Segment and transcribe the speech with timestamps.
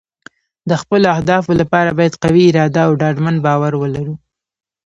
[0.69, 4.15] د خپلو اهدافو لپاره باید قوي اراده او ډاډمن باور ولرو.